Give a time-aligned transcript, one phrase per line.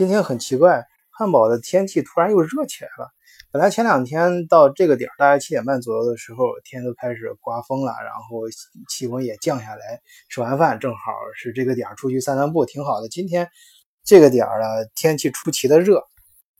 [0.00, 3.10] 今天很奇怪，汉堡的天气突然又热起来了。
[3.52, 8.48] 本来前两天到这个点儿，大概七点半左右的时候，天都开始刮风了，然后
[8.88, 10.00] 气温也降下来。
[10.30, 13.10] 吃完饭正好是这个点儿出去散散步，挺好的。
[13.10, 13.46] 今天
[14.02, 16.02] 这个点儿呢，天气出奇的热。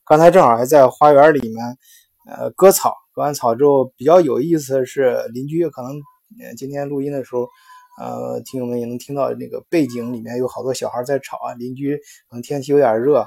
[0.05, 1.79] 刚才正好还在花园里面，
[2.27, 2.95] 呃，割草。
[3.15, 5.99] 割完草之后，比较有意思的是，邻居可能
[6.59, 7.49] 今天录音的时候。
[8.01, 11.99] 呃，听友们也能听到那个背景里面有好多小孩在吵啊，邻居
[12.31, 13.19] 可能天气有点热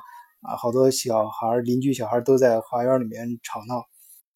[0.42, 3.84] 啊，好多小孩邻居小孩都在花园里面吵闹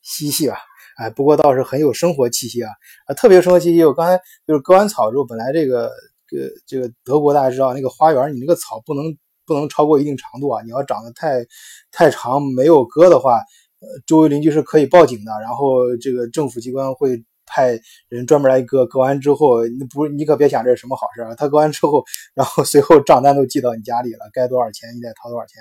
[0.04, 0.58] 嬉戏吧，
[0.98, 2.70] 哎，不过倒是很有生活气息啊，
[3.08, 3.84] 啊，特别生活气息。
[3.84, 9.04] 我刚才就是割完草之后，本来这个呃这个德国大家知道那个花园，你那个草不能
[9.48, 11.44] 不能超过一定长度啊，你要长得太
[11.92, 13.38] 太长没有割的话，
[13.80, 17.26] 呃，周围邻居是可以报警的，然后这个政府机关会。
[17.48, 17.80] 派
[18.10, 21.34] 人专门来割，割完之后，你不，你可别想这是什么好事啊！
[21.36, 22.04] 他割完之后，
[22.36, 25.56] 然后随后账单都寄到你家里了，该多少钱你得掏多少钱。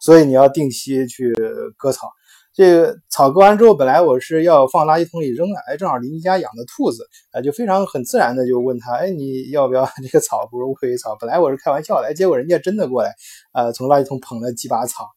[0.00, 1.34] 所以你要定期去
[1.76, 2.10] 割草。
[2.54, 10.44] 这个草割完之后，本来我是要放垃圾桶里扔的，哎，正好邻居家养的兔子，哎，就非常很自然的就问他，哎，你要不要 这个草？
[10.50, 11.16] 不是乌龟草。
[11.20, 13.14] 本来我是开玩笑的，哎，结果人家真的过来，
[13.52, 15.08] 呃，从垃圾桶捧了几把草。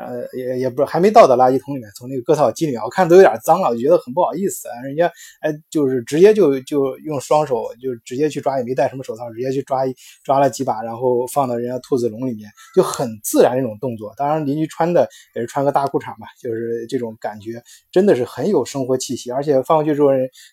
[0.00, 4.66] 呃，也也不是还没倒到垃圾桶里面，从那个割草机里面，我看都有点脏了，我觉得很不好意思。
[4.84, 14.14] 人家哎，就是直接就就用双手就直接去抓，也没戴什么手套，直接去抓一抓了几把，然后放到人家兔子笼里面，就很自然那种动作。
[14.16, 17.62] 当然邻居穿的也是穿个大裤衩嘛，就是这种感觉
[17.92, 19.30] 真的是很有生活气息。
[19.30, 20.08] 而且放回去之后，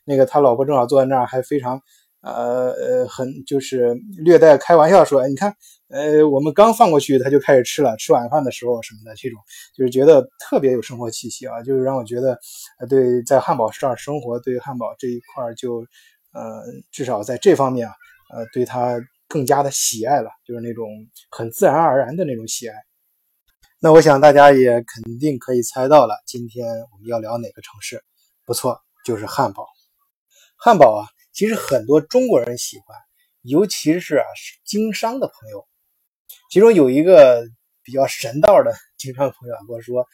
[0.06, 1.82] 那个他老婆正好坐在那儿，还非常。
[2.20, 5.54] 呃呃，很就是略带开玩笑说，你看，
[5.90, 9.40] 呃，我们刚放过去，他就开始吃了，吃晚饭的时候什么的，这种
[9.74, 12.38] 就是觉得特别有生活气息啊，就是让我觉得，
[12.80, 15.86] 呃，对，在汉堡这生活，对汉堡这一块就，
[16.34, 17.94] 呃，至少在这方面啊，
[18.36, 20.90] 呃，对他更加的喜爱了，就是那种
[21.32, 22.76] 很自然而然的那种喜爱。
[23.80, 28.04] 那我想大家也肯定可以猜到了，今天我们要聊哪个城市？
[28.46, 29.66] 不错，就是汉堡。
[30.58, 31.08] 汉堡啊。
[31.32, 32.98] 其实很多中国人喜欢，
[33.44, 34.26] 尤其是啊
[34.66, 35.66] 经商的朋友。
[36.50, 37.46] 其中有一个
[37.84, 40.06] 比较神道的 经商朋友跟我说：“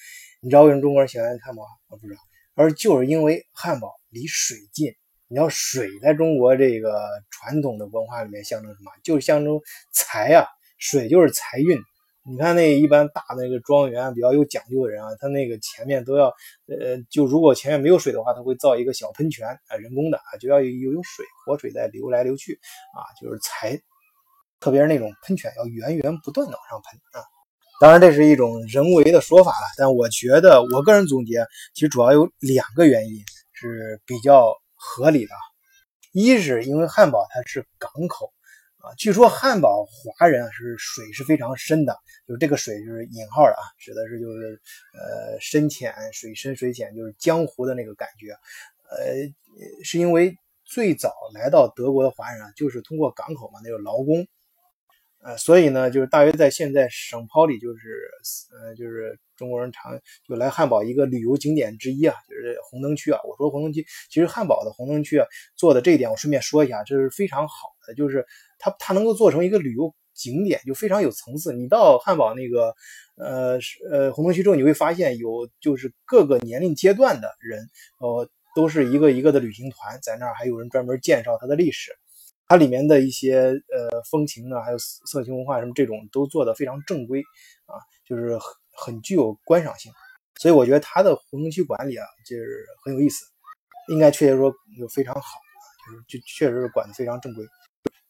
[0.42, 1.64] 你知道为什么中国人喜欢汉堡？
[1.90, 2.20] 我不知道，
[2.56, 4.94] 而就是因为汉堡离水近。
[5.28, 8.92] 你要水在中国这个传统的文化里面象征什么？
[9.04, 9.60] 就是象征
[9.92, 10.46] 财啊，
[10.78, 11.78] 水就是财运。”
[12.26, 16.28] 你看那一般大那个庄园比较有讲究的人啊，他那个前面都要，
[16.68, 22.54] 呃，就如果前面没有水的话，他会造一个小喷泉啊，人工的啊，就要有有水，活水在流来流去
[22.96, 23.78] 啊，就是财，
[24.64, 27.26] 特别是那种喷泉要源源不断的往上喷啊。
[27.82, 33.20] 当然这是一种人为的说法了，但我觉得我个人总结，其实主要有两个原因
[33.52, 35.34] 是比较合理的，
[36.14, 38.32] 一是因为汉堡它是港口。
[38.78, 44.62] 啊，据说汉堡华人是水是非常深的，就是这个水就是引号的啊，指的是就是
[44.94, 48.32] 呃深浅水深水浅，就是江湖的那个感觉。
[48.90, 54.26] 呃，是因为最早来到德国的华人啊，就是通过港口嘛，那个劳工。
[55.26, 58.12] 呃，所以呢，就是大约在现在省抛里，就是
[58.52, 59.98] 呃，就是中国人常
[60.28, 63.20] 就来汉堡一个旅游景点之一啊，就是红灯区啊。
[63.24, 65.26] 我说红灯区，其实汉堡的红灯区啊
[65.56, 67.54] 做的这一点，我顺便说一下，这是非常好
[67.88, 68.26] 的，就是
[68.60, 71.54] 它它能够做成一个旅游景点，就非常有层次。
[71.54, 72.76] 你到汉堡那个
[73.16, 73.58] 呃
[73.90, 77.70] 呃红灯区之后，你会发现有就是各个年龄阶段的人，
[78.00, 81.94] 呃，都是一个一个的旅行团在那儿，还有人专门介绍它的历史。
[82.54, 83.36] 它里面的一些
[83.74, 87.24] 呃风情啊，还有色情文化什么这种都做的非常正规
[87.66, 88.38] 啊，就是
[88.78, 89.92] 很具有观赏性，
[90.36, 93.26] 所以我觉得它的红灯区管理啊，就是很有意思，
[93.88, 95.22] 应该确切说就非常好，
[95.88, 97.44] 就是就确实是管的非常正规。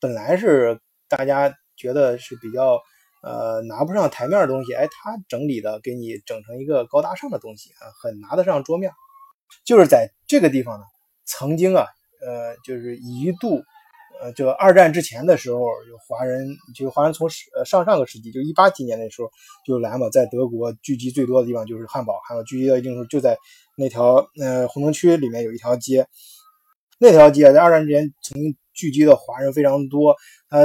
[0.01, 0.77] 本来是
[1.07, 2.81] 大家觉得是比较
[3.21, 8.91] 呃拿不上台面的东西，哎，他整理的给你整成一个高大上的东西啊，很拿得上桌面。
[9.63, 10.85] 就是在这个地方呢，
[11.23, 11.85] 曾经啊，
[12.27, 13.63] 呃，就是一度。
[14.23, 19.29] 呃，就二战之前的时候，有华人，就华人从上上个世纪，就一八几年的时候
[19.66, 23.38] 就来嘛，在德国聚集最多的地方就是汉堡，汉堡聚集到一定时候就在
[23.75, 26.07] 那条呃红灯区里面有一条街，
[27.00, 30.15] 那条街在二战之前曾经聚集的华人非常多，
[30.47, 30.59] 他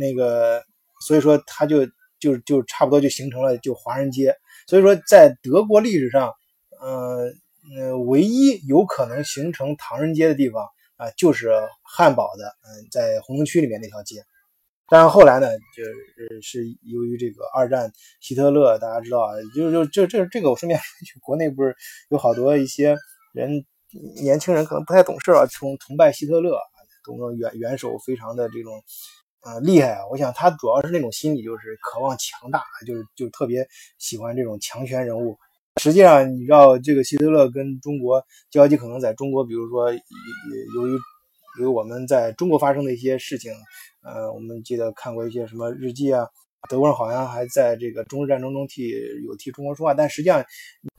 [0.00, 0.62] 那个
[1.06, 1.84] 所以说他就
[2.18, 4.34] 就就差不多就形成了就华人街，
[4.66, 6.32] 所以说在德国历史上，
[6.80, 7.30] 呃
[7.76, 10.66] 呃唯一有可能形成唐人街的地方。
[10.96, 11.50] 啊，就是
[11.82, 14.22] 汉堡的，嗯，在红灯区里面那条街。
[14.88, 17.90] 但是后来呢，就是是由于这个二战，
[18.20, 21.74] 希特勒，大家知道啊，就就这这这个，我顺便说一句，国内不是
[22.10, 22.96] 有好多一些
[23.32, 23.64] 人，
[24.22, 26.58] 年轻人可能不太懂事啊，崇崇拜希特勒，
[27.04, 28.82] 懂得元元首非常的这种
[29.44, 30.06] 呃厉害啊！
[30.10, 33.66] 我想他主要是那种心理，就是渴望强大，就是就特别
[33.98, 35.38] 喜欢这种强权人物。
[35.80, 39.98] 实际上，你知道这个希特勒跟中国交集，可能在中国，比如说由
[40.88, 40.92] 于
[41.58, 43.52] 由于我们在中国发生的一些事情，
[44.02, 46.26] 呃，我们记得看过一些什么日记啊，
[46.68, 48.90] 德国人好像还在这个中日战争中替
[49.26, 50.44] 有替中国说话，但实际上。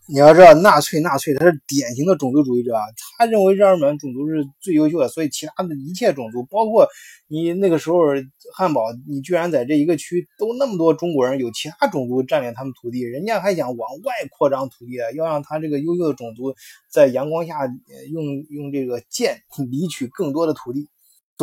[0.05, 2.73] 你要知道，纳粹纳粹他是典型的种族主义者，
[3.17, 6.85] 他认为日耳曼种族是最优秀的，所以其他的一切种族，包括
[7.29, 7.99] 你那个时候
[8.53, 16.53] 汉堡，你居然在这一个区都那么多中国人，有其他种族占领他们土地，人家还想往外扩张土地，要让他这个优秀的种族
[16.91, 17.55] 在阳光下
[18.11, 19.41] 用用这个剑
[19.71, 20.89] 离取更多的土地。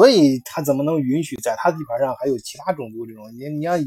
[0.00, 3.22] 所以他怎么能允许在他地盘上还有其他种族这种？
[3.36, 3.78] 你你像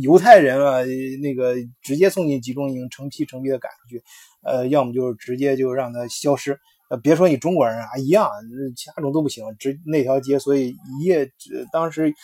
[0.00, 0.84] 犹太人啊，
[1.20, 4.04] 那个直接送进集中营，成批成批的赶出去，
[4.44, 6.60] 呃，要么就是直接就让他消失。
[6.90, 8.30] 呃，别说你中国人啊，一样，
[8.76, 9.44] 其他种都不行。
[9.58, 11.28] 直那条街，所以一夜，
[11.72, 12.14] 当时，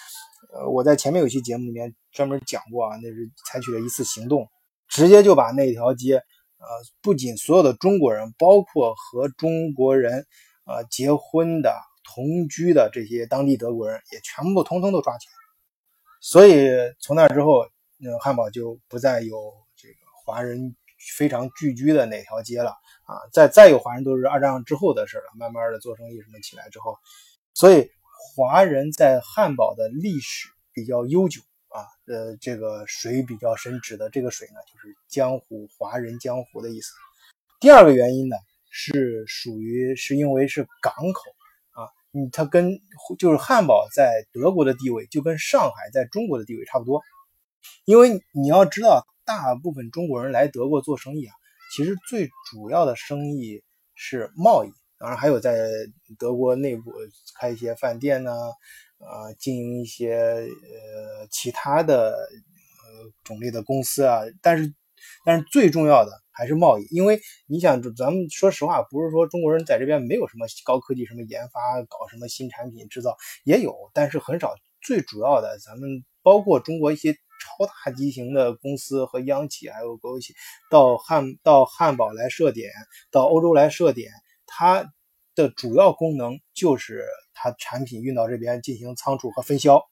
[0.54, 4.46] 呃，我在前面有期节目里面专门讲过啊，那是采取了一次行动，
[4.86, 6.18] 直接就把那条街，
[6.58, 6.66] 呃，
[7.02, 10.24] 不仅所有的中国人，包括和中国人，
[10.66, 11.74] 呃，结婚的。
[12.14, 15.32] 同居的这些当地德国人也全部通通都抓起来，
[16.22, 16.70] 所以
[17.00, 17.66] 从那之后，
[17.98, 19.94] 那汉堡就不再有这个
[20.24, 20.74] 华人
[21.16, 22.70] 非常聚居的哪条街了
[23.04, 23.12] 啊！
[23.30, 26.96] 再再有华人都是二战之后的事了，慢慢的做生意什么起来之后，
[27.52, 27.90] 所以
[28.36, 31.84] 华人在汉堡的历史比较悠久啊。
[32.06, 36.90] 呃，这个水比较深，指的这个水呢，就是江湖华人江湖的意思。
[37.60, 38.36] 第二个原因呢，
[38.70, 41.22] 是属于是因为是港口。
[42.12, 42.80] 嗯，它跟
[43.18, 47.02] 就是汉堡在德国的地位，就跟上海在中国的地位差不多。
[47.84, 51.34] 因为你要知道，大部分中国人来德国做生意啊，
[51.76, 53.62] 其实最主要的生意
[53.94, 55.68] 是贸易，当然还有在
[56.18, 56.92] 德国内部
[57.38, 58.32] 开一些饭店呢，
[58.98, 64.22] 呃，经营一些呃其他的呃种类的公司啊。
[64.40, 64.72] 但是，
[65.24, 66.12] 但是最重要的。
[66.38, 74.54] 还是贸易，因为你想，咱们说实话，不是说中国人在这边没有什么高科技，什么研发，搞什么新产品制造也有，但是很少。
[74.80, 80.32] 最主要的，咱们包括中国一些超大机型的公司和央企，还有国有企
[80.70, 82.70] 到汉到汉堡来设点，
[83.10, 84.12] 到欧洲来设点，
[84.46, 84.88] 它
[85.34, 87.04] 的主要功能就是
[87.34, 89.82] 它产品运到这边进行仓储和分销。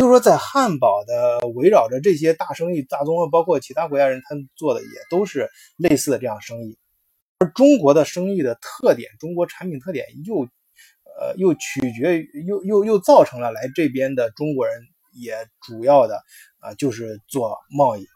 [0.00, 6.78] 就是说，在汉堡的围绕着这些大生意、大宗，包括其他国家人，他们做的也都是类似的这样生意。
[7.38, 10.48] 而中国的生意的特点，中国产品特点又，
[11.20, 14.80] 呃，又取决于，又又又造成了来这边的中国人
[15.12, 16.22] 也主要的
[16.60, 18.06] 啊，就是做贸易。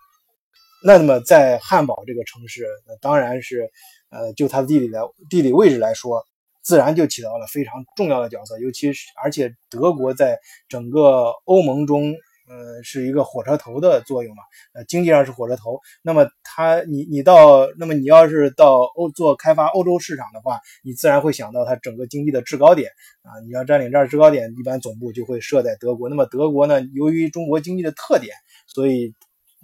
[0.83, 3.71] 那么在汉堡这个城市，那当然是，
[4.09, 6.25] 呃，就它的地理来地理位置来说。
[6.65, 10.39] 自然就起到了非常重要的角色，尤其是而且德国在
[10.69, 12.15] 整个欧盟中，
[12.49, 15.79] 呃，是一个火车头的作用嘛，呃，经济上是火车头。
[16.03, 22.91] 那么它，你你到，那么你要是到欧做开发欧洲市场的话，你自然会想到它整个经济的制高点
[23.23, 26.09] 啊，你要占领这儿制高点，一般总部就会设在德国。
[26.09, 28.35] 那么德国呢，由于中国经济的特点，
[28.67, 29.15] 所以。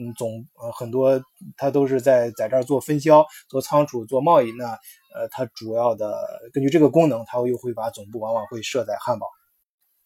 [0.00, 1.22] 嗯，总呃很多，
[1.58, 4.50] 它都是在在这儿做分销、做仓储、做贸易。
[4.52, 4.64] 那
[5.14, 9.26] 呃，它主要的根据这个功能，它又会把总部往往会设在汉堡。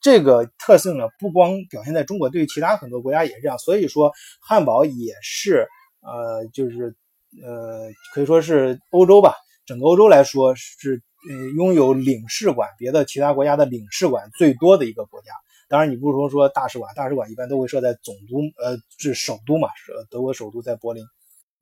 [0.00, 3.56] 这个特性呢，不光表现在中国，对于其他很多国家也是这样。
[3.58, 5.68] 所以说，汉堡也是
[6.02, 6.96] 呃，就是
[7.42, 9.34] 呃，可以说是欧洲吧，
[9.64, 15.32] 整个欧洲来说是呃拥有领事馆，别的其他国家的领事馆最多的一个国家。
[15.74, 21.04] 当然，你不如说说大使馆，大使馆一般都会设在总督，呃，是首都嘛，是德国首都在柏林。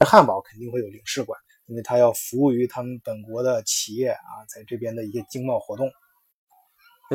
[0.05, 5.91] 汉堡肯定会有领事馆，因为它要服务于他们本国的企业啊，在这边的一些经贸活动。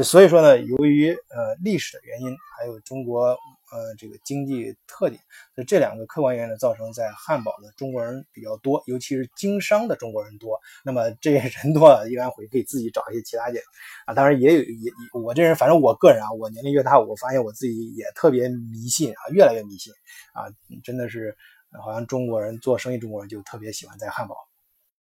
[0.04, 3.30] 所以说呢，由于呃历史的原因，还有中国
[3.72, 5.22] 呃这个经济特点，
[5.56, 10.60] 那这两个客观原因呢，造成在汉堡的中国人比较多，尤其是经商的中国人多。
[10.84, 13.64] 那么这些人多，一般会给自己找一些其他点
[14.06, 14.14] 啊。
[14.14, 19.92] 当然也有也我这人，反正我个人啊，我年龄越大，我发现我自己也特别迷信啊，越来越迷信
[20.34, 20.46] 啊，
[20.84, 21.36] 真的是
[21.84, 24.36] 好像中国人做生意，中国人就特别喜欢在汉堡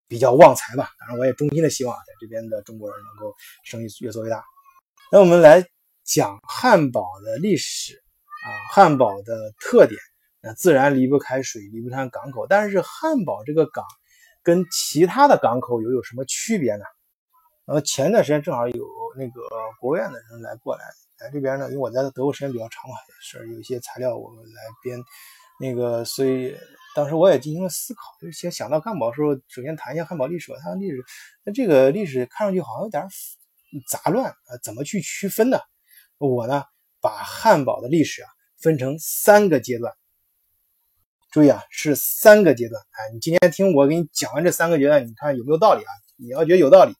[0.07, 0.89] 比较旺财吧。
[0.99, 4.43] 当然我也衷心的希望在这边的中国人能够生意越做越大。
[5.09, 5.65] 那我们来
[6.03, 9.97] 讲汉堡的历史啊，汉堡的特点，
[10.41, 12.45] 那自然离不开水，离不开港口。
[12.45, 13.85] 但是汉堡这个港
[14.43, 16.83] 跟其他的港口又有什么区别呢？
[17.67, 18.85] 呃，前段时间正好有
[19.17, 19.41] 那个
[19.79, 20.83] 国务院的人来过来，
[21.19, 25.01] 来这边呢，因为我在德国时间比较长嘛，是有一些材料我来编，
[25.57, 26.53] 那个所以
[26.93, 30.57] 当时我也进行了思考，就先想到汉堡的时候，首先谈一下汉堡历史吧。
[30.61, 31.01] 它的历史，
[31.45, 33.07] 那这个历史看上去好像有点。
[33.87, 35.59] 杂乱啊，怎么去区分呢？
[36.17, 36.63] 我呢，
[37.01, 39.93] 把汉堡的历史啊分成三个阶段。
[41.31, 42.81] 注意啊，是三个阶段。
[42.91, 45.91] 哎，你今天听我给你讲完这三个阶段，你看有没有道理啊？
[46.15, 46.93] 你要觉得有道理，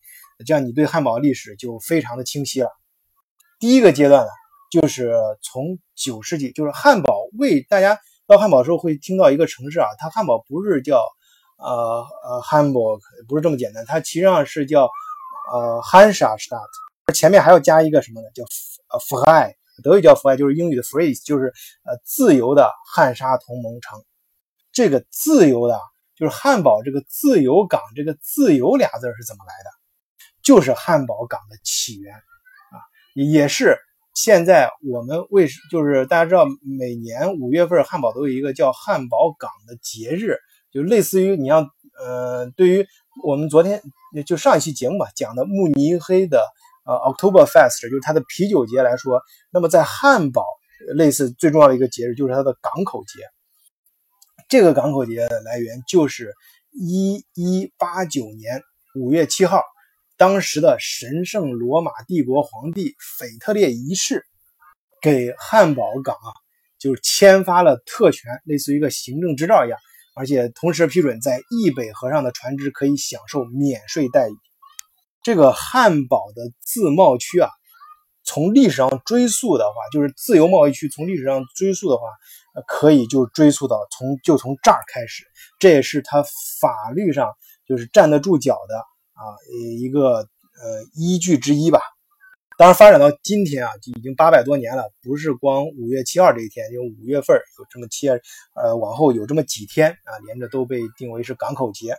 [0.45, 2.69] 这样你对汉堡历史就非常的清晰了。
[3.59, 4.29] 第一个阶段呢，
[4.69, 7.97] 就是从九世纪，就是汉堡为大家
[8.27, 11.01] 到汉堡的时候会听到一个城市啊，它汉堡不是叫
[11.57, 14.89] 呃呃 Hamburg，不是这么简单，它其实上是叫
[15.51, 18.27] 呃，Hansastadt 前面还要加一个什么呢？
[18.33, 18.43] 叫
[18.89, 21.53] 呃 Frei，德语叫 Frei，就是英语的 Free，就是
[21.85, 24.03] 呃自由的汉沙同盟城。
[24.71, 25.79] 这个自由的，
[26.15, 29.69] 就是汉堡这个自由港，这个自由俩字是怎么来的？
[30.43, 32.77] 就是汉堡港的起源啊，
[33.15, 33.77] 也是
[34.13, 36.45] 现在我们为就是大家知道，
[36.77, 40.37] 每年五月份汉堡都有一个叫汉堡港的节日，
[40.71, 41.65] 就类似于你要
[41.99, 42.85] 呃，对于
[43.23, 43.81] 我们昨天
[44.25, 46.45] 就上一期节目吧讲的慕尼黑的
[46.85, 49.21] 呃 October Fest，就是它的啤酒节来说，
[49.51, 50.43] 那么在汉堡
[50.95, 53.23] 类似最重要的一个节日就是它的港口节。
[54.49, 56.33] 这个港口节的来源就是
[56.71, 58.61] 一一八九年
[58.95, 59.61] 五月七号，
[60.15, 64.25] 当时的神圣罗马帝国皇帝腓特烈一世
[65.01, 66.31] 给汉堡港啊，
[66.79, 69.77] 就是签发了特权，类似于一个行政执照一样，
[70.17, 74.33] 而且同时批准在易北河上的船只可以享受免税待遇。
[75.23, 77.49] 这个汉堡的自贸区啊，
[78.23, 82.03] 从历史上追溯的话，就是自由贸易区，从历史上追溯的话。
[82.65, 85.23] 可以就追溯到从就从这儿开始，
[85.59, 86.23] 这也是他
[86.59, 87.31] 法律上
[87.67, 88.77] 就是站得住脚的
[89.13, 89.21] 啊
[89.77, 91.79] 一个呃依据之一吧。
[92.57, 101.95] 当然发展到今天啊，就已经八百多年了，不是光五月七号这一天，就五月份有这么七呃往后有这么几天啊，连着都被定为是港口节，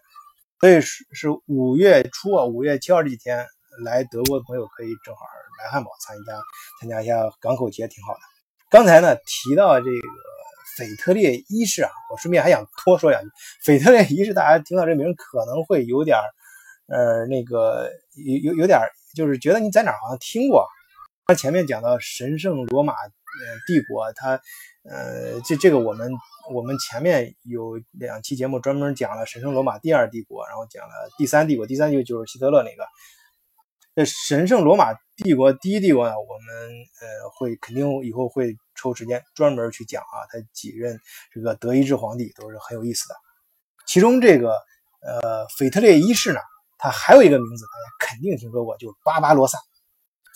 [0.60, 3.46] 所以是是五月初啊，五月七号这几天
[3.84, 5.20] 来德国的朋友可以正好
[5.62, 6.40] 来汉堡参加
[6.80, 8.20] 参加一下港口节，挺好的。
[8.68, 10.08] 刚才呢提到这个。
[10.76, 13.28] 腓特烈一世啊，我顺便还想多说两句。
[13.64, 16.16] 腓特烈一世，大家听到这名可能会有点
[16.86, 18.78] 呃，那个有有有点
[19.14, 20.66] 就是觉得你在哪儿好像听过。
[21.26, 23.10] 他前面讲到神圣罗马呃
[23.66, 24.40] 帝国，他
[24.84, 26.10] 呃这这个我们
[26.52, 32.86] 我们前面有两期节目专门讲了神圣罗马第二帝国，然后讲了第三帝国，第三帝国就是希特勒那个。
[33.94, 38.56] 这神圣罗马帝国第一帝国呢，我们呃会肯定以后会。
[38.80, 41.00] 抽时间专门去讲啊，他几任
[41.34, 43.14] 这个德意志皇帝都是很有意思的。
[43.88, 44.52] 其中这个
[45.02, 46.38] 呃腓特烈一世呢，
[46.78, 49.58] 他还有一个名字，大家肯定听说过，就是巴巴罗萨。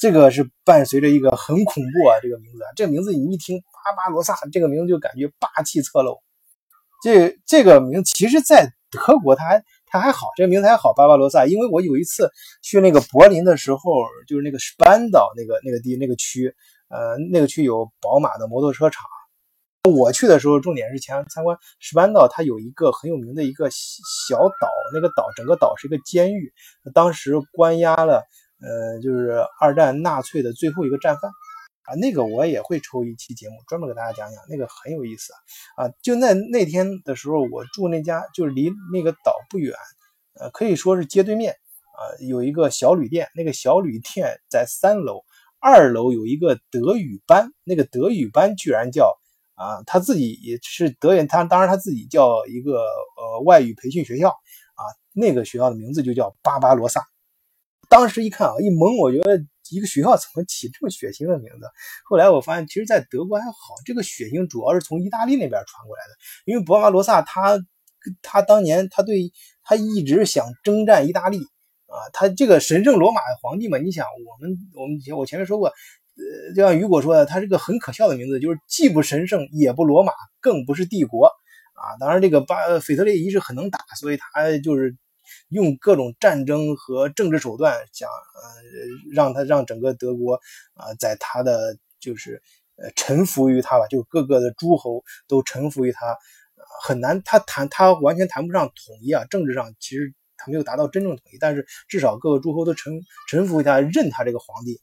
[0.01, 6.19] 这个是伴随着一个很恐怖啊，这个名字啊，这个名字你一听巴巴罗萨这个名字就感觉霸气侧漏。
[7.03, 11.47] 这这个名其实，在德国他还他还好，这个名字还好，巴巴罗萨。
[11.47, 12.31] 因为我有一次
[12.63, 13.81] 去那个柏林的时候，
[14.27, 16.55] 就是那个班岛那个那个地那个区。
[16.89, 19.03] 呃，那个区有宝马的摩托车厂。
[19.91, 26.53] 我去的时候，重点是前参观石班岛，它有一个很有名的一个小岛，那个岛整个岛是一个监狱，
[26.95, 28.23] 当时关押了
[28.61, 31.33] 呃，就是二战纳粹的最后一个战犯
[31.83, 31.97] 啊。
[31.97, 35.33] 那个我也会抽一期节目专门给大家讲讲，那个很有意思
[35.77, 35.91] 啊。
[36.01, 39.75] 就那那天的时候，我住那家就是离那个岛不远，
[40.39, 45.23] 呃，可以说是街对面啊，有一个小旅店，那个小旅店在三楼。
[45.65, 49.17] 二楼有一个德语班，那个德语班居然叫
[49.55, 54.83] 啊，他自己也是德语，他当然他自己叫一个呃外语培训学校啊，
[55.13, 57.05] 那个学校的名字就叫巴巴罗萨。
[57.89, 61.67] 当时一看啊，一懵，我觉得一个学校怎么起这么血腥的名字？
[62.05, 66.17] 后来我发现，其实，在德国还好，这个血腥主要是从意大利那边传过来的，
[66.47, 67.59] 因为巴巴罗萨他
[68.23, 69.33] 他当年他对
[69.63, 71.39] 他一直想征战意大利。
[71.93, 75.71] 啊，他这个神圣罗马皇帝嘛，你想，我们我们我前面说过，
[76.15, 81.97] 呃就像雨果说的，他是个很可笑的名字，就是既不神圣，也不罗马，更不是帝国啊。
[81.99, 84.97] 当然，这个巴腓特烈一世很能打，所以他就是
[85.49, 90.35] 用各种战争和政治手段，想呃让他让整个德国
[90.75, 92.43] 啊，在他的就是
[92.77, 96.17] 呃臣服于他吧，就各个的诸侯都臣服于他，
[96.83, 100.15] 很难，他谈他完全谈不上统一啊，政治上其实。
[100.45, 104.81] 他没有达到真正统一，但是至少各个诸侯都臣臣服于他，认他这个皇帝。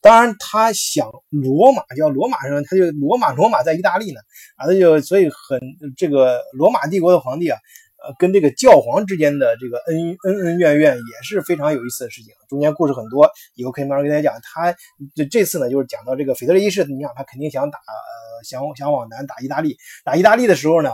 [0.00, 4.20] 当然，他想罗马叫罗马人，他就罗马罗马在意大利呢
[4.56, 5.60] 啊，他就所以很
[5.96, 7.58] 这个罗马帝国的皇帝啊，
[8.02, 14.40] 呃，跟这个教皇之间的这个恩恩恩怨怨也是非常有意思的事情，中间故事很多，以后可以慢慢跟大家讲。
[14.42, 14.74] 他
[15.14, 20.90] 这这次呢，就是讲到这个腓特烈一世，你想他肯定想打，呃，想想往南打意大利，打意大利的时候呢。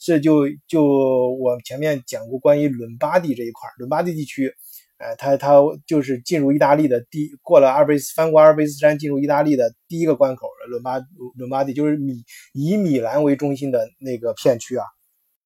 [0.00, 4.50] 这就就我前面讲过关于伦巴第这一块，伦巴第地区，
[4.98, 11.00] 呃，他他就是进入意大利的第过了阿尔卑斯翻过阿尔卑斯山进入意大利的第一个关口，伦巴
[11.36, 12.22] 伦巴第就是米
[12.52, 14.84] 以米兰为中心的那个片区啊，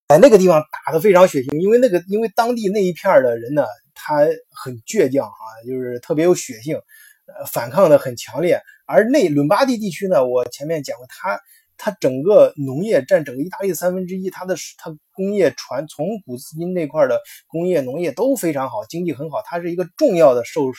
[0.08, 3.64] 在那个地方打得非常血腥，因为那个因为当地那一片的人呢，
[3.94, 8.60] 他很倔强啊，就是特别有血性，呃，反抗的很强烈。
[8.86, 11.40] 而那伦巴第地区呢，我前面讲过，他。
[11.78, 20.72] 它整个农业占整个意大利三分之一，它的它工业传从古至今那块的工业农业都非常好，经济很好，它是一个重要的收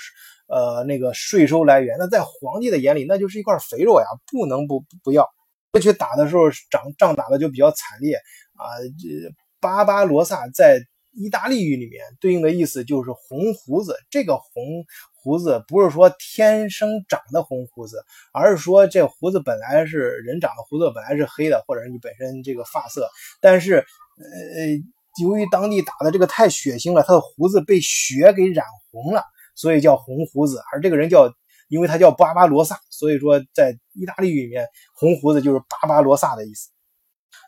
[0.47, 1.95] 呃那个税收来源。
[1.97, 5.27] 那在皇帝的眼里，那就是一块肥肉呀，不能不不要。
[5.71, 8.17] 过去打的时候，仗仗打的就比较惨烈
[8.55, 8.65] 啊。
[8.99, 10.81] 这巴巴罗萨在
[11.13, 14.85] 意大利语里面对应的意思就是红胡子，这个红。
[15.21, 23.09] 胡子不是说天生长的红胡子，而是说这胡子本来是人长的胡子本来是黑的，或者是你本身这个发色，
[23.41, 29.21] 但是呃，由于当地打的这个太血腥了，他的胡子被血给染红了，
[29.55, 30.61] 所以叫红胡子。
[30.71, 31.33] 而这个人叫，
[31.67, 36.69] 因为他叫巴巴罗萨，所以说在意大利语里面，红胡子就是巴巴罗萨的意思。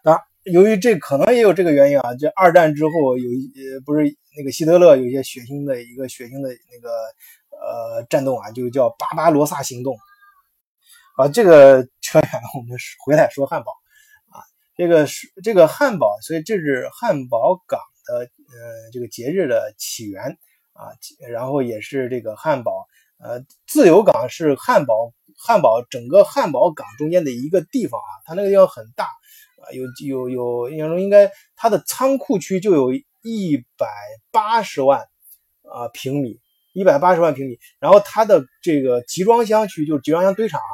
[0.04, 0.24] 当然，
[0.54, 4.04] 由于这可能也有这个原因啊，这二战之后有一呃不是
[4.38, 6.90] 那个希特勒有一些血腥的一个血腥的那个。
[7.72, 9.96] 呃，战斗啊，就叫巴巴罗萨行动
[11.16, 11.30] 啊。
[11.30, 13.72] 这个扯远了， 我们回来说汉堡
[14.28, 14.44] 啊。
[14.76, 20.38] 这个是这个汉堡，所以这是汉堡港的呃这个节日的起源
[20.74, 20.92] 啊。
[21.30, 22.88] 然后也是这个汉堡
[23.24, 28.12] 呃自由港是汉堡汉堡整个汉堡港中间的一个地方啊。
[28.26, 33.88] 它那个地方很大啊，有有有印象中应该它的仓库区就有一百
[34.32, 35.08] 八十万
[35.64, 36.42] 啊平米。
[36.74, 40.74] 一百八十万平米，然后它的这个集装箱区就是集装箱堆场啊，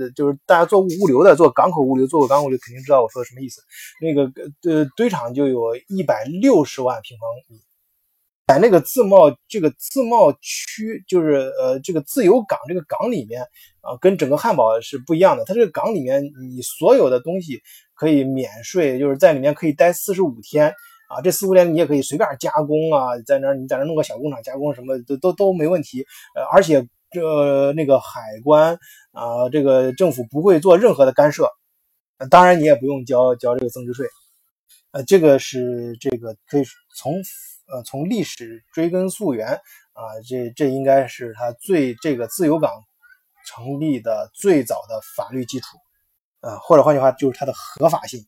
[0.00, 3.60] 呃，就是大家做物流的，做港口物流，做过港口物流肯定知道我说的什么意思。
[4.00, 4.24] 那个
[4.68, 7.60] 呃堆场就有一百六十万平方米，
[8.48, 13.42] 在那个自贸这个自贸区，就是呃这个自由港这个港里面
[13.80, 15.44] 啊，跟整个汉堡是不一样的。
[15.44, 17.60] 它这个港里面，你所有的东西
[17.94, 20.74] 可以免税，就是在里面可以待四十五天。
[21.08, 26.06] 啊，这四五年你也可以随便加工啊，在那儿你在那弄个小工厂加工什么都都都没问题。
[26.34, 28.78] 呃，而且这那个海关
[29.12, 31.48] 啊，这个政府不会做任何的干涉。
[32.30, 34.06] 当然你也不用交交这个增值税。
[34.90, 37.14] 呃，这个是这个可以从
[37.66, 39.48] 呃从历史追根溯源
[39.94, 42.70] 啊，这这应该是它最这个自由港
[43.46, 45.66] 成立的最早的法律基础。
[46.40, 48.26] 呃，或者换句话就是它的合法性。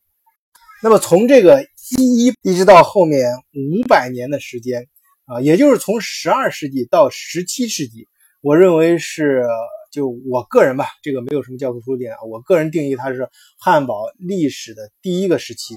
[0.82, 1.62] 那么从这个
[1.98, 4.88] 一一一直到后面五百年的时间
[5.26, 8.08] 啊，也就是从十二世纪到十七世纪，
[8.40, 9.44] 我认为是
[9.92, 15.76] 就我个人吧，这个没有什么教科书点啊，我个人定义它是汉堡历史的第一个时期。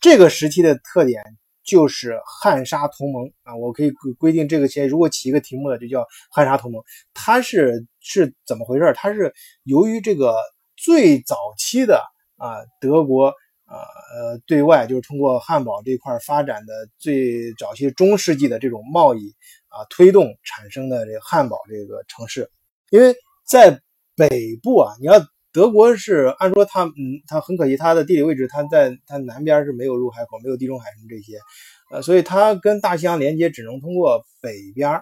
[0.00, 1.20] 这个时期的特点
[1.64, 6.80] 就是汉沙同盟啊，我可以规定这个先，如果起一个题目了，就叫汉沙同盟。
[7.12, 8.92] 它是是怎么回事？
[8.94, 10.36] 它是由于这个
[10.76, 12.04] 最早期的
[12.36, 13.34] 啊德国。
[13.72, 19.34] 呃呃，对外就是通过汉堡这块发展的最早期中世纪的这种贸易
[19.68, 22.50] 啊，推动产生的这个汉堡这个城市。
[22.90, 23.16] 因为
[23.48, 23.80] 在
[24.14, 25.14] 北部啊，你要
[25.52, 31.38] 德国是按说它嗯，它很可惜，它的地理位置它在它南边是没有入海口，没有地中海什么这些，
[31.90, 35.00] 呃，所以它跟大西洋连接只能通过北边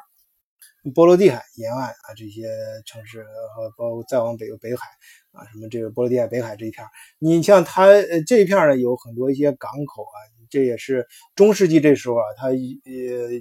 [0.94, 2.48] 波罗的海沿岸啊这些
[2.87, 3.24] 城市
[3.56, 4.87] 和包括再往北有北海。
[5.33, 6.85] 啊，什么这个波罗的海、北海这一片
[7.21, 10.16] 你像它呃这一片呢，有很多一些港口啊，
[10.51, 12.55] 这也是中世纪这时候啊，它呃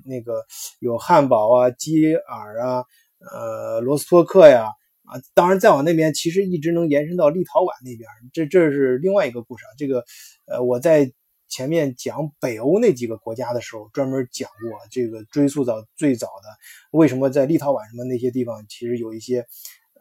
[0.05, 0.45] 那个
[0.79, 2.83] 有汉堡啊、基尔啊、
[3.19, 4.67] 呃罗斯托克呀
[5.05, 9.73] 啊，当然再往那边其实一直能延伸到立陶宛那边，这这是另外一个故事啊。
[9.75, 10.05] 这个
[10.45, 11.11] 呃我在
[11.47, 16.49] 前面讲北欧那几个国家的时候，专门讲过这个追溯到最早的
[16.91, 19.47] 为什么在立陶宛什么那些地方，其实有一些。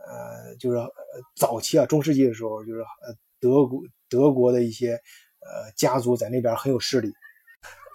[0.07, 0.79] 呃，就是
[1.37, 7.13] 早期啊，中世纪的时候，就是呃德国德国的一些呃家族在那边很有势力，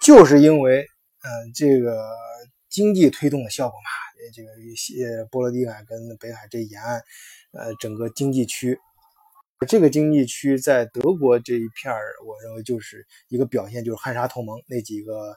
[0.00, 0.82] 就是因为
[1.22, 2.08] 嗯这个
[2.68, 7.02] 经济推动的效果嘛，这个些波罗的海跟北海这沿岸，
[7.52, 8.78] 呃整个经济区，
[9.66, 15.34] 这个经济区在德国这一片儿，我认为就是一个表现，就是汉莎同盟那几个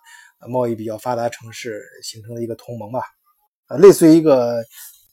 [0.47, 3.01] 贸易比较发达城市形成的一个同盟吧，
[3.67, 4.63] 啊，类似于一个。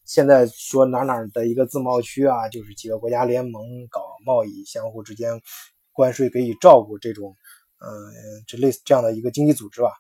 [0.05, 5.41] 现在说哪哪的一个自贸区啊，就是几个国家联盟搞贸易，相互之间
[5.93, 7.35] 关税给予照顾这种，
[7.79, 7.89] 嗯，
[8.47, 9.91] 这类似这样的一个经济组织吧。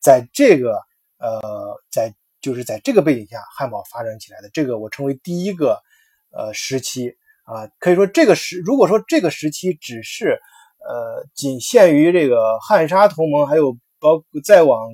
[0.00, 0.80] 在这个
[1.18, 5.78] 呃，在就是在这个背景下，汉堡发展起来的这个，我称为第一个
[6.32, 7.68] 呃时期啊。
[7.78, 10.40] 可以说这个时，如果说这个时期只是
[10.78, 14.88] 呃仅限于这个汉沙同盟，还有包再往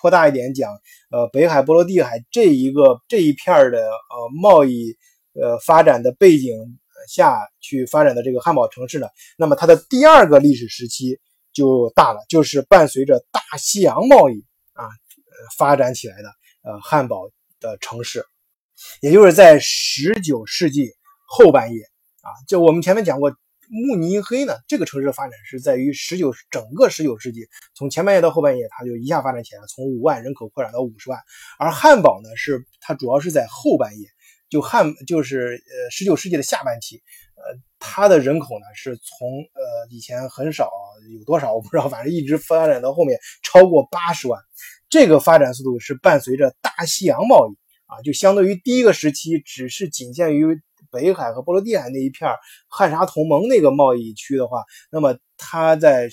[0.00, 0.72] 扩大一点讲，
[1.10, 4.96] 呃，北海、波罗的海这一个这一片的呃贸易
[5.34, 6.54] 呃发展的背景
[7.06, 11.18] 下去发展的这个汉堡城市呢，那么它的第二个历史时期
[11.52, 14.88] 就大了，就是伴随着大西洋贸易啊
[15.58, 16.28] 发展起来的
[16.62, 17.28] 呃汉堡
[17.60, 18.24] 的城市，
[19.02, 20.90] 也就是在十九世纪
[21.26, 21.82] 后半叶
[22.22, 23.36] 啊，就我们前面讲过。
[23.72, 31.20] 慕尼黑呢，这个城市的发展是在于十九整个十九世纪，从前半叶到后半叶，它就一下发展起来，从五万人口扩展到五十万。
[31.56, 34.08] 而汉堡呢，是它主要是在后半叶，
[34.48, 37.00] 就汉就是呃十九世纪的下半期，
[37.36, 40.68] 呃，它的人口呢是从呃以前很少
[41.16, 44.40] 有多少我不知道，反正一直发展到后面超过八十万。
[44.88, 47.54] 这个发展速度是伴随着大西洋贸易
[47.86, 50.60] 啊，就相对于第一个时期只是仅限于。
[50.90, 52.30] 北海和波罗的海那一片
[52.68, 56.10] 汉沙同盟那个贸易区的话，那么它在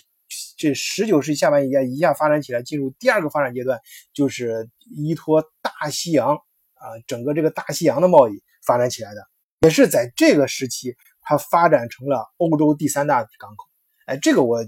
[0.57, 3.79] 这十九世纪下半叶一下发展起来，进入第二个发展阶段，
[4.13, 9.21] 就是依托大西洋啊，整个这个大西洋的贸易发展起来的，
[9.61, 13.65] 也是在这个时期，它发展成了欧洲第三大港口。
[14.05, 14.67] 哎，这个我呃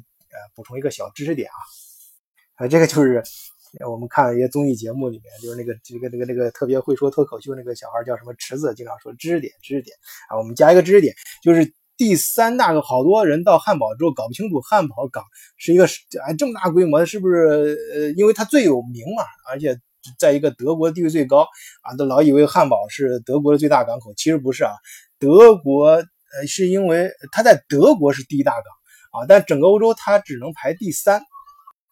[0.56, 3.24] 补充一个小知识点啊，啊，这个就是。
[3.88, 9.95] 我们看一些综艺节目里面，就是那个这个这个那个特别会说脱口秀那个小孩叫什么池子，经常说知识点知识点
[10.27, 10.38] 啊。
[10.38, 15.23] 我们加一个知识点，就是第三大个，好多人到汉堡之后搞不清楚汉堡港
[15.58, 15.86] 是一个
[16.25, 19.77] 哎这么大规模，是不是呃因为它最有名嘛，而且
[20.17, 21.47] 在一个德国地位最高
[21.84, 24.71] 啊，都老以为汉堡是德国的最大港口，其实不是啊。
[25.19, 31.21] 德国呃是因为它在德国是第一大港啊，但整个欧洲它只能排第三。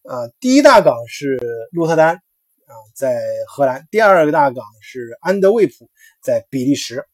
[0.07, 1.37] 啊，第一大港是
[1.73, 5.89] 鹿特丹啊，在荷兰；第二个大港是安德卫普，
[6.21, 7.05] 在比利时。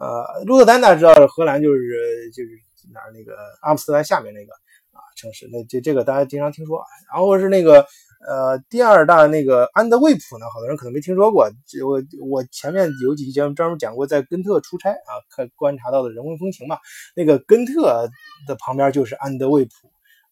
[0.00, 2.50] 呃，鹿特丹大家知道，荷兰就是就是
[2.92, 4.52] 哪那个阿姆斯特丹下面那个
[4.90, 6.82] 啊城市，那这这个大家经常听说。
[7.12, 7.86] 然后是那个
[8.26, 11.48] 呃第二大那个安德卫普呢，好多人可能没听说过。
[11.86, 16.78] 我我前面有几期节目专门讲过，在根特出差啊，看观察到的人文风情嘛。
[17.14, 18.08] 那个根特
[18.48, 19.70] 的旁边就是安德卫普。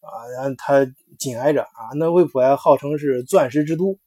[0.07, 0.87] 啊，然后它
[1.19, 3.99] 紧挨着啊，那惠普还号称是钻石之都，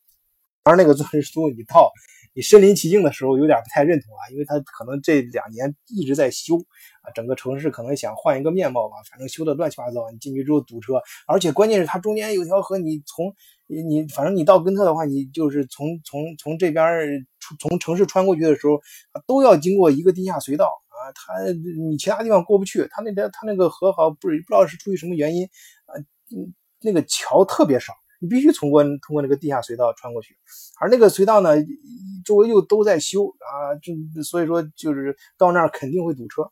[0.63, 1.91] 而那个钻石之都，你到
[2.33, 6.55] 你身临其境的时候有点不太认同啊，因为它可能这两年一直在修
[7.01, 13.33] 啊，整个城市可能想换一个面貌吧，反正修的乱七八糟，你进去之后堵车，而且关键是它中间有条河，你从
[13.67, 17.27] 你反正你到根特的话，你就是从从从这边
[17.59, 18.79] 从城市穿过去的时候，
[19.27, 20.69] 都要经过一个地下隧道。
[20.99, 25.45] 啊，他你其他地方过不去，他那边他那个河好不是不知道是出于什么原因
[25.85, 25.95] 啊，
[26.35, 30.35] 嗯，那个桥特别少，你必须通过通过那个地下隧道穿过去，
[30.79, 31.51] 而那个隧道呢，
[32.25, 36.51] 周围又都在修啊，就所以说就是到那儿肯定会堵车。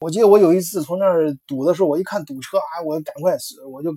[0.00, 3.36] 我记得我有一次从那儿堵的时候，我一看堵车啊，我赶快
[3.70, 3.92] 我就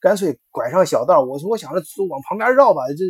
[0.00, 3.04] 干脆拐上小道，我说我想着往旁边绕吧，这。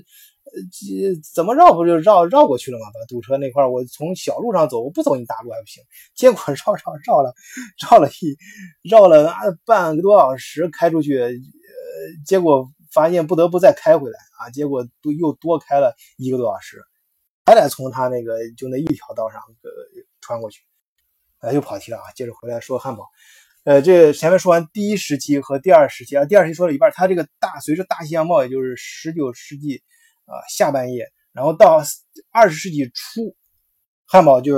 [0.47, 2.87] 呃，这怎么绕不就绕绕过去了嘛？
[2.95, 5.83] 把堵车那块我从小路上走，我不走你大路还不行。
[6.15, 7.35] 结果绕绕绕了，
[7.91, 8.39] 绕了一
[8.89, 11.33] 绕了啊半个多小时开出去，呃，
[12.25, 14.49] 结果发现不得不再开回来啊。
[14.51, 16.81] 结果都又多开了一个多小时，
[17.45, 19.71] 还得从他那个就那一条道上呃
[20.21, 20.61] 穿过去。
[21.41, 22.05] 哎，又跑题了啊！
[22.15, 23.09] 接着回来说汉堡。
[23.65, 29.83] 呃，这前面说完第一时期和第二时期啊，第二时期说了一半，它这个大随着大西洋贸易，就是十九世纪。
[30.29, 31.81] 啊，下半叶，然后到
[32.33, 33.37] 二十世纪初，
[34.05, 34.53] 汉堡就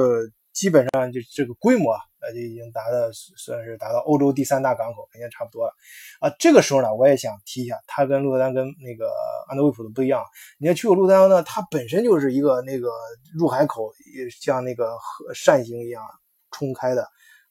[0.55, 2.01] 基本上就这个规模啊，
[2.33, 5.75] 就已经达到算是达到欧洲第三大港口，肯定差不多了。
[6.21, 9.13] 啊，这个时候呢，我也想提一下，它跟鹿特丹跟那个
[9.51, 10.25] 安德卫普的不一样。
[10.57, 12.89] 你要去过鹿特丹呢，它本身就是一个那个
[13.35, 16.03] 入海口，也像那个河扇形一样
[16.51, 17.03] 冲开的，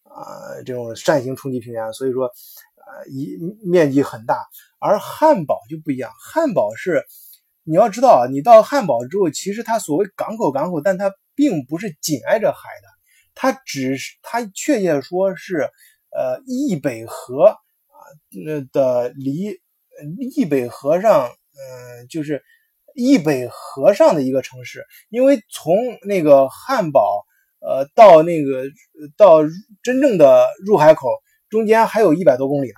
[0.04, 4.46] 啊，这种扇形冲击平原，所以说，呃，一面积很大。
[4.80, 7.06] 而汉堡就不一样，汉堡是。
[7.70, 12.88] 你要知道啊，你到汉堡之后，其实它所谓港口港口，但它并不是紧挨着海的，
[13.36, 15.70] 它只是它确切说是，
[16.16, 18.00] 呃，易北河啊，
[18.46, 19.60] 呃的离
[20.34, 22.42] 易北河上，嗯，就是
[22.96, 27.26] 易北河上的一个城市，因为从那个汉堡，
[27.60, 28.63] 呃，到那个
[29.17, 29.43] 到
[29.84, 31.10] 真正的入海口
[31.50, 32.76] 中间还有一百多公里呢。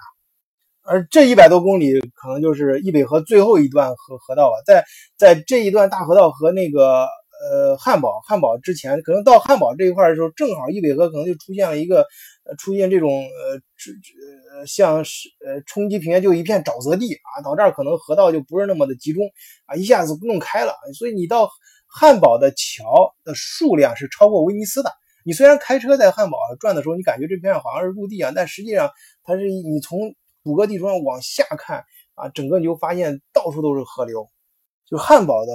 [0.82, 4.84] 而这一百多公里可能就是易北河最后一段河河道吧，在
[5.18, 7.06] 在这一段大河道和那个
[7.52, 12.08] 呃汉堡汉堡之前，可能到汉堡这一块的时候，正好易北河可能就出现了一个
[12.44, 13.92] 呃出现这种呃这
[14.58, 19.24] 呃像是呃冲击平原就一片沼泽地啊，到这儿可能河道就不是那么的集中
[19.68, 21.52] 啊，一下子弄开了，所以你到
[21.92, 24.92] 汉堡的桥的数量是超过威尼斯的。
[25.26, 28.92] 你虽然开车在汉堡转的时候，你感觉这片好像是陆地啊，但实际上
[29.24, 34.30] 它是你从谷歌地图上往下看啊，整个你就发现到处都是河流，
[34.86, 35.52] 就汉堡的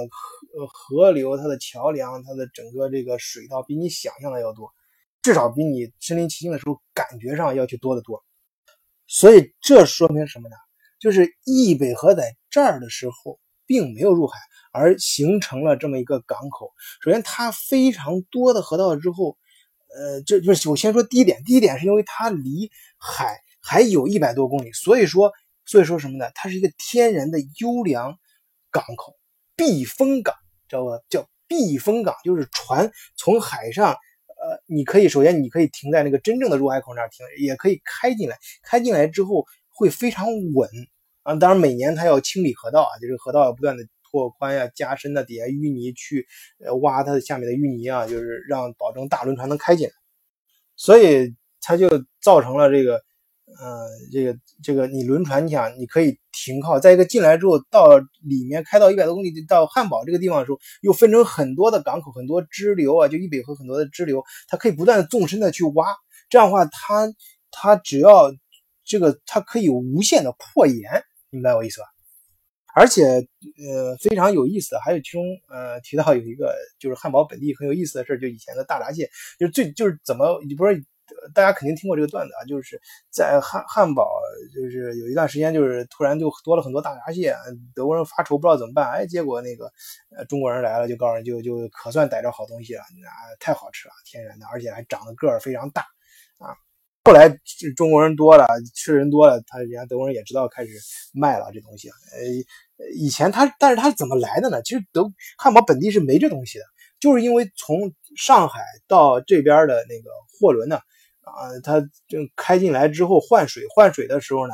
[0.53, 4.71] 河河流、它的桥梁、它的整个这个水道比你想象的要多，
[5.21, 8.23] 至少比你身临其境的时候感觉上要去多得多。
[9.07, 10.55] 所以这说明什么呢？
[10.99, 14.39] 就是易北河在这儿的时候并没有入海，
[14.75, 16.73] 而形成了这么一个港口。
[17.01, 19.37] 首先，它非常多的河道之后，
[19.95, 21.41] 呃，这就是我先说第一点。
[21.45, 25.31] 第一点是因为它离海还有一百多公里，所以说，
[25.65, 26.29] 所以说什么呢？
[26.35, 28.17] 它是一个天然的优良
[28.69, 29.15] 港口。
[29.55, 30.35] 避风港，
[30.67, 30.99] 知道吧？
[31.09, 38.37] 叫避风港，就是船从海上，呃，你可以首先你可以停在那个真正的入海口那儿停，也可以开进来。
[38.63, 40.69] 开进来之后会非常稳
[41.23, 41.35] 啊。
[41.35, 46.25] 当然每年它要清理河道啊，就是河道要不断的拓宽呀、加深的底下淤泥去
[46.65, 49.93] 呃挖它的下面的淤泥啊，就是让保证大轮船能开进来。
[50.75, 51.89] 所以它就
[52.21, 53.01] 造成了这个。
[53.57, 56.77] 呃，这个这个，你轮船，你想，你可以停靠。
[56.77, 65.85] 再一个，进来之后到里面开到一百多公里，到汉堡这个地方的时候，又分成很多的港口，很多支流啊，就易北河很多的支流，它可以不断纵深的去挖。
[66.27, 67.13] 这样的话，它
[67.51, 68.33] 它只要
[68.83, 71.87] 这个，它可以无限的扩延，明白我意思吧？
[72.75, 79.09] 而且，呃，非常有意思的，还有其中，呃，提到有一个就是汉堡本地很有意思的事就以前的大闸蟹，
[79.39, 80.83] 就是最就是怎么，你不是。
[81.35, 84.09] 大家肯定听过这个段子啊，就是在汉汉堡，
[84.55, 87.35] 就是有一段时间，就是突然就多了很多大闸蟹，
[87.75, 89.71] 德国人发愁不知道怎么办，哎，结果那个
[90.17, 95.83] 呃中国人来了，就告诉就就可算逮着好东西了，啊，太好吃了，天然的，而且还长得个儿非常大
[96.39, 96.57] 啊。
[97.03, 97.29] 后来
[97.77, 100.71] 中国人多了，吃人多了，他人家德国人也知道开始
[101.13, 101.87] 卖了这东西。
[101.87, 101.95] 呃，
[102.95, 104.61] 以前他，但是他是怎么来的呢？
[104.63, 106.65] 其实德汉堡本地是没这东西的，
[106.99, 110.09] 就是因为从上海到这边的那个
[110.39, 110.79] 货轮呢。
[111.25, 114.53] 啊，他就开进来之后换水，换水的时候呢，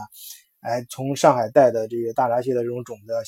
[0.61, 3.21] 哎，从上海带的这个大闸蟹的这种种子、呃，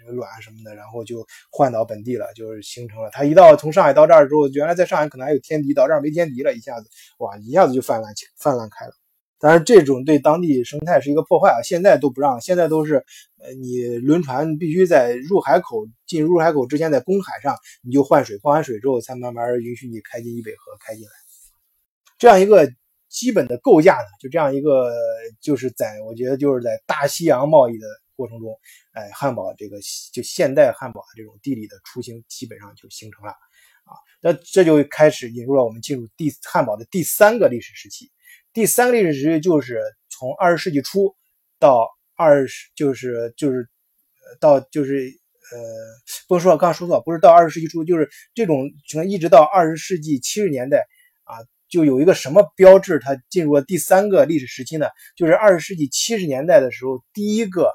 [0.00, 3.08] 这个卵什么的，然后就换到本地了，就是形成了。
[3.10, 8.92] 他一到从上海到这儿之后，原来在上海可能还有天敌，到这儿没天敌了，一下子哇，一下子就泛滥起泛滥开了。
[9.44, 11.58] 但是这种对当地生态是一个破坏啊！
[11.64, 13.04] 现在都不让，现在都是，
[13.40, 21.10] 呃，你轮船必须在入海口进入海口之前，在公海上你就换水，换完水之后才慢慢允许你开进易北河开进来。
[22.18, 22.72] 这样一个
[23.08, 24.94] 基本的构架呢，就这样一个，
[25.40, 28.56] 就是在我觉得就是在大西洋贸易的过程中，
[28.92, 29.76] 哎，汉堡这个
[30.12, 33.98] 就现代汉堡的这种地理的雏形基本上就形成了啊。
[34.20, 38.08] 那这就开始引入了我们进入第汉堡的第三个历史时期。
[38.52, 41.14] 第三个历史时期就是从二十世纪初
[41.58, 43.68] 到二十，就是就是
[44.40, 45.10] 到就是
[45.52, 45.58] 呃，
[46.28, 50.86] 不能说刚刚说错，不是到二十世纪初，就是这种情况一直到二十世纪七十年代
[51.24, 51.36] 啊。
[51.68, 54.88] 就有一个什么标志，它进入了第三个历史时期呢？
[55.16, 57.72] 就是二十世纪七十年代的时候，第一个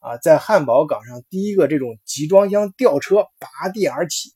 [0.00, 4.32] 啊，在汉堡港上第一个这种集装箱吊车拔地而起。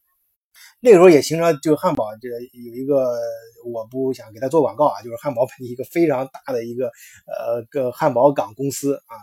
[0.81, 3.17] 那个时候也形成，就汉堡这个有一个，
[3.65, 6.87] 我不想给他做广告啊，就是汉堡一个非常大的一个
[7.27, 9.15] 呃个汉堡港公司啊，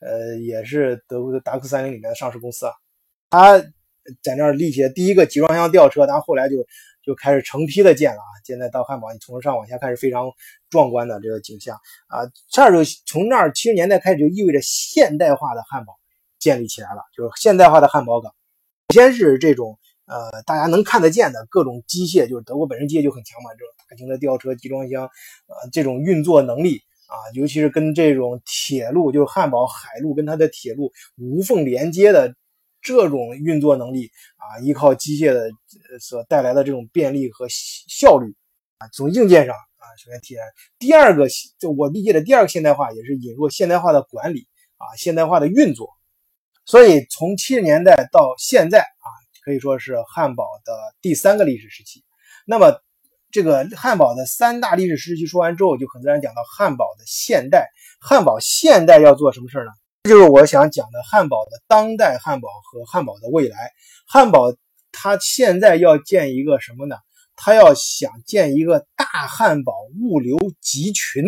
[0.00, 2.72] 呃也是德国的达克三菱里面的上市公司啊，
[3.30, 3.58] 他
[4.22, 6.56] 在那儿立起了第一个集装箱吊车，他后来就。
[7.04, 8.30] 就开始成批的建了啊！
[8.44, 10.30] 现在到汉堡，你从上往下看是非常
[10.70, 12.30] 壮观的这个景象啊。
[12.48, 15.98] 这儿就从那儿七十年代开始，就意味着现代化的汉堡
[16.38, 18.32] 建立起来了，就是现代化的汉堡港。
[18.94, 19.80] 先是这种
[20.12, 32.34] 呃大家能看得见的各种机械，就是德国本身机械就很强嘛，这种大型的吊车、集装箱，呃这种运作能力啊，尤其是跟这种铁路，就是汉堡海路跟它的铁路无缝连接的。
[32.84, 35.48] 这种运作能力啊，依靠机械的
[36.00, 38.34] 所带来的这种便利和效率
[38.78, 40.42] 啊，从硬件上啊，首先体现。
[40.80, 41.28] 第二个，
[41.60, 44.48] 就我理解的第二个现代化，也是引入现代化的管理
[44.78, 45.90] 啊，现代化的运作。
[46.64, 48.84] 所以从七十年代到现在，
[49.44, 52.04] 可以说是汉堡的第三个历史时期。
[52.46, 52.80] 那么
[53.30, 57.70] 这个汉堡的三大历史时期说完之后，就很自然讲到汉堡的现代。
[58.00, 59.72] 汉堡现代要做什么事儿呢？
[60.04, 63.56] 这就是我想讲的汉堡的当代汉堡和汉堡的未来。
[64.06, 64.54] 汉堡
[64.90, 66.96] 它现在要建一个什么呢？
[67.34, 71.24] 它要想建一个大汉堡物流集群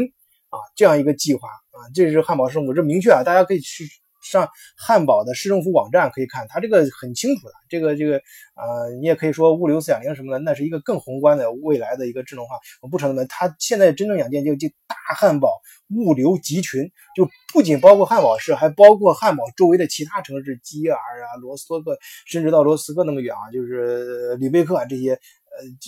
[0.51, 3.89] 啊，这样一个计划啊，这是汉堡政府这明确啊，大家可以去。
[4.25, 7.53] 上汉堡的市政府网站可以看，它这个很清楚的。
[7.69, 8.17] 这个这个
[8.55, 12.57] 呃，你也可以说物流四点零什么的，那是一个更宏观的未来的一个智能化。
[12.81, 15.61] 我不承认，它现在真正想建就就大汉堡
[15.91, 25.19] 物流集群，就不仅包括汉堡市，还包括汉堡周围的其他城市，基尔啊、罗斯托克，甚至到罗斯科那么远啊，就是里贝克啊这些，呃，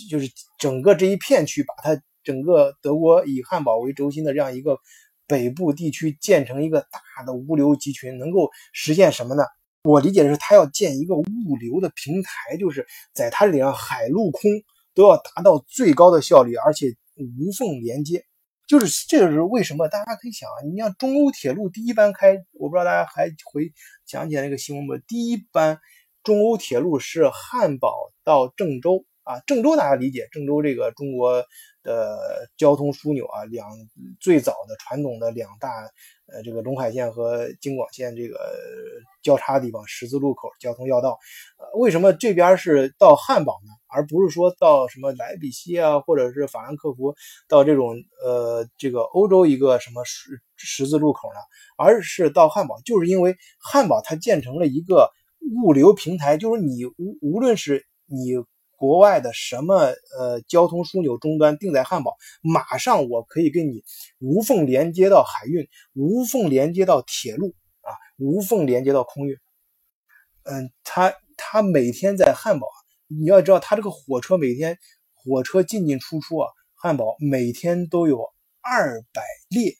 [0.09, 4.77] 就是整个这一片区，把它整个德国以汉堡为轴心的这样一个。
[5.27, 9.43] 北部地区建成一个大的物流集群，能够实现什么呢？
[9.83, 14.41] 我理解的是，它要建一个物流的平台，就是在它这里，海陆空
[14.93, 18.23] 都要达到最高的效率，而且无缝连接。
[18.67, 19.87] 就是这个是为什么？
[19.87, 23.71] 大家可以想啊，你像中欧铁路第一班开，我不知道大家还回
[24.05, 25.05] 想起来那个新闻不？
[25.07, 25.79] 第一班
[26.21, 31.43] 中欧铁路是汉堡到郑州啊，郑州大家理解，郑州这个中国
[31.83, 33.67] 的交通枢纽啊，两
[34.21, 35.69] 最早的传统的两大
[36.31, 38.39] 呃这个陇海线和京广线这个
[39.21, 41.19] 交叉地方十字路口交通要道，
[41.57, 43.73] 呃，为什么这边是到汉堡呢？
[43.89, 47.13] 而不是说到什么莱比锡啊，或者是法兰克福
[47.49, 51.39] 到这种呃这个欧洲一个什么十十字路口呢？
[51.77, 55.09] 而是到汉堡，就是因为汉堡它建成了一个
[55.63, 58.33] 物流平台，就是你无无论是你
[58.77, 59.75] 国外的什么
[60.17, 63.83] 呃交通枢纽终端定在汉堡，马上我可以跟你
[64.19, 69.35] 无缝连接到海运，无缝连接到铁路啊，无缝连接到空运。
[70.43, 72.67] 嗯，他他每天在汉堡。
[73.09, 74.77] 你要知道，他这个火车每天
[75.13, 78.21] 火车进进出出啊，汉堡每天都有
[78.61, 79.71] 二百列，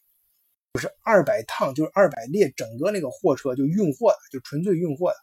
[0.71, 5.17] 不是二百趟，就是二百列，整个那个货车就运货的，就纯粹运货的。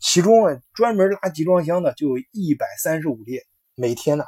[0.00, 3.42] 其中啊，专门拉集装箱的就有一百三十五列，
[3.74, 4.24] 每天呢。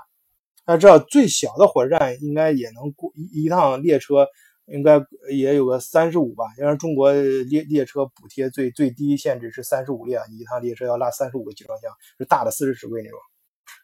[0.66, 4.26] 那知道最小的火车站应该也能过一一趟列车，
[4.66, 5.00] 应该
[5.32, 6.44] 也有个三十五吧？
[6.58, 13.18] 因为中国列列车补贴最最低限制是三十五列，你一趟列车要拉三十五个集装箱，是大的四十尺柜那种。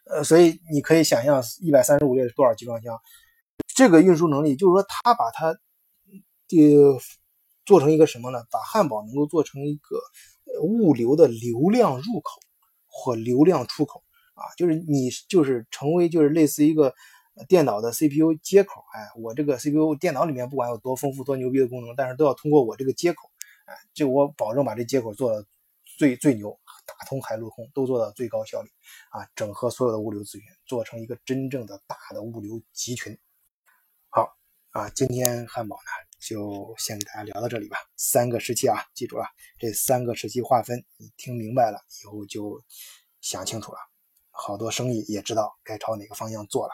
[0.09, 2.97] 呃，所以你可以想象一百三十五列是多少集装箱？
[3.75, 6.99] 这个运输能力，就是说他把它呃
[7.65, 8.39] 做成一个什么呢？
[8.49, 9.99] 把汉堡能够做成一个
[10.61, 12.39] 物流的流量入口
[12.87, 16.93] 或流量出口啊，就是你就是成为就是类似一个。
[17.47, 23.29] 电脑的 CPU 接口，哎，我这个 CPU 电脑里面不管有多丰富、多牛逼的功能，但是都要通过我这个接口，
[23.65, 25.47] 哎，就我保证把这接口做到
[25.85, 28.69] 最最牛，打通海陆空都做到最高效率，
[29.11, 33.15] 啊，整合所有的物流资源，做成一个真正的大的物流集群。
[34.77, 37.77] 啊，今天汉堡呢就先给大家聊到这里吧。
[37.95, 39.25] 三个时期啊，记住了，
[39.57, 42.63] 这三个时期划分，你听明白了以后就
[43.19, 43.79] 想清楚了，
[44.29, 46.73] 好多生意也知道该朝哪个方向做了。